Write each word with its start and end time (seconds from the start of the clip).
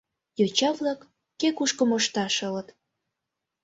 Йоча-влак, 0.39 0.99
кӧ 1.39 1.47
кушко 1.57 1.83
мошта, 1.89 2.25
шылыт. 2.35 2.67